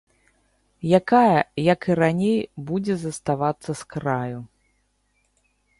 Якая, 0.99 1.39
як 1.73 1.79
і 1.91 1.97
раней, 2.01 2.39
будзе 2.71 2.95
заставацца 3.05 3.67
з 3.75 3.81
краю. 3.97 4.39